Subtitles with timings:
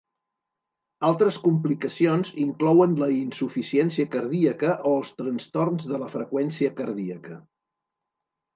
[1.09, 7.41] Altres complicacions inclouen la insuficiència cardíaca, o els trastorns de la freqüència cardíaca.